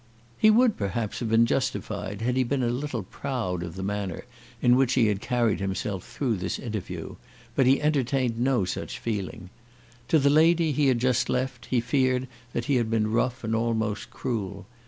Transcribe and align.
He 0.35 0.49
would 0.49 0.77
perhaps 0.77 1.19
have 1.19 1.29
been 1.29 1.45
justified 1.45 2.21
had 2.21 2.35
he 2.35 2.43
been 2.43 2.63
a 2.63 2.69
little 2.69 3.03
proud 3.03 3.61
of 3.61 3.75
the 3.75 3.83
manner 3.83 4.25
in 4.59 4.75
which 4.75 4.93
he 4.93 5.05
had 5.05 5.21
carried 5.21 5.59
himself 5.59 6.03
through 6.11 6.37
this 6.37 6.57
interview; 6.57 7.17
but 7.55 7.67
he 7.67 7.79
entertained 7.79 8.39
no 8.39 8.65
such 8.65 8.97
feeling. 8.97 9.51
To 10.07 10.17
the 10.17 10.31
lady 10.31 10.71
he 10.71 10.87
had 10.87 10.97
just 10.97 11.29
left 11.29 11.67
he 11.67 11.79
feared 11.79 12.27
that 12.51 12.65
he 12.65 12.77
had 12.77 12.89
been 12.89 13.11
rough 13.11 13.43
and 13.43 13.53
almost 13.53 14.09
cruel. 14.09 14.65